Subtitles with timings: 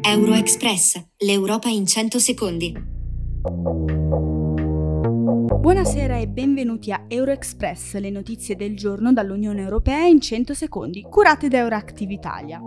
[0.00, 2.74] Euroexpress, l'Europa in 100 secondi.
[5.60, 11.48] Buonasera e benvenuti a Euroexpress, le notizie del giorno dall'Unione Europea in 100 secondi, curate
[11.48, 12.60] da Euractiv Italia.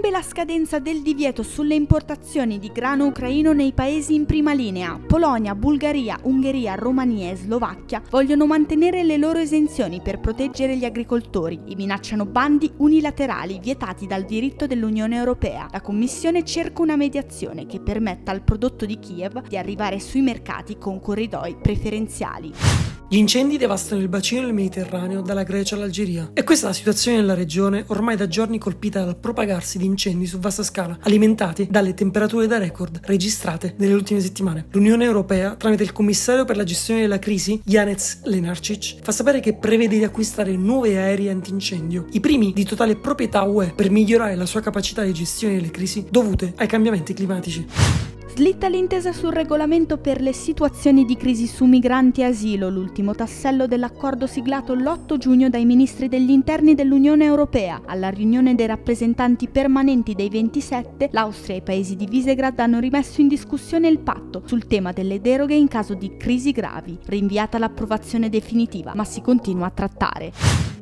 [0.00, 4.98] Incombe la scadenza del divieto sulle importazioni di grano ucraino nei paesi in prima linea.
[4.98, 11.60] Polonia, Bulgaria, Ungheria, Romania e Slovacchia vogliono mantenere le loro esenzioni per proteggere gli agricoltori
[11.68, 15.68] e minacciano bandi unilaterali vietati dal diritto dell'Unione Europea.
[15.70, 20.78] La Commissione cerca una mediazione che permetta al prodotto di Kiev di arrivare sui mercati
[20.78, 22.99] con corridoi preferenziali.
[23.12, 27.16] Gli incendi devastano il bacino del Mediterraneo dalla Grecia all'Algeria e questa è la situazione
[27.16, 31.92] nella regione ormai da giorni colpita dal propagarsi di incendi su vasta scala, alimentati dalle
[31.94, 34.66] temperature da record registrate nelle ultime settimane.
[34.70, 39.54] L'Unione Europea, tramite il commissario per la gestione della crisi, Janez Lenarcic, fa sapere che
[39.54, 44.46] prevede di acquistare nuovi aerei antincendio, i primi di totale proprietà UE, per migliorare la
[44.46, 48.09] sua capacità di gestione delle crisi dovute ai cambiamenti climatici.
[48.40, 53.66] Slitta l'intesa sul regolamento per le situazioni di crisi su migranti e asilo, l'ultimo tassello
[53.66, 57.82] dell'accordo siglato l'8 giugno dai ministri degli interni dell'Unione Europea.
[57.84, 63.20] Alla riunione dei rappresentanti permanenti dei 27, l'Austria e i paesi di Visegrad hanno rimesso
[63.20, 68.30] in discussione il patto sul tema delle deroghe in caso di crisi gravi, rinviata l'approvazione
[68.30, 70.32] definitiva, ma si continua a trattare.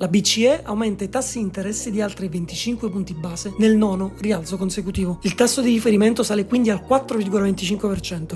[0.00, 4.56] La BCE aumenta i tassi di interesse di altri 25 punti base nel nono rialzo
[4.56, 5.18] consecutivo.
[5.22, 7.47] Il tasso di riferimento sale quindi al 4,25%.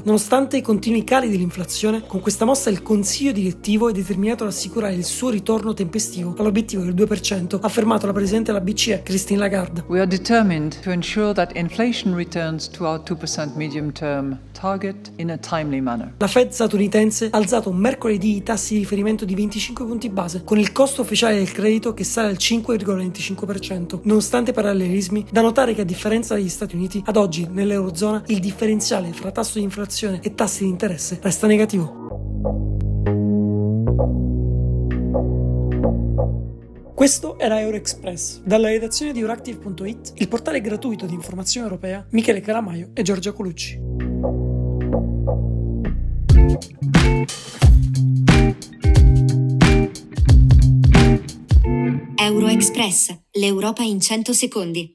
[0.04, 4.94] Nonostante i continui cali dell'inflazione, con questa mossa il consiglio direttivo è determinato ad assicurare
[4.94, 9.84] il suo ritorno tempestivo all'obiettivo del 2%, ha affermato la presidente della BCE, Christine Lagarde.
[9.88, 15.30] We are determined to ensure that inflation returns to our 2% medium term target in
[15.30, 16.14] a timely manner.
[16.18, 20.58] La Fed statunitense ha alzato mercoledì i tassi di riferimento di 25 punti base, con
[20.58, 24.00] il costo ufficiale del credito che sale al 5,25%.
[24.02, 28.40] Nonostante i parallelismi, da notare che a differenza degli Stati Uniti, ad oggi nell'Eurozona il
[28.92, 32.00] differenziale fra tasso di inflazione e tassi di interesse resta negativo.
[36.94, 38.42] Questo era Euroexpress.
[38.42, 43.80] Dalla redazione di Euractiv.it, il portale gratuito di informazione europea, Michele Calamaio e Giorgia Colucci.
[52.14, 54.88] Euroexpress, l'Europa in 100 secondi.